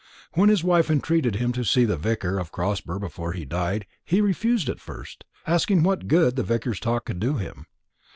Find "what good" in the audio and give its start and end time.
5.83-6.35